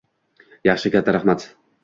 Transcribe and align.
Yaxshi, 0.69 0.93
katta 0.97 1.15
rahmat. 1.19 1.47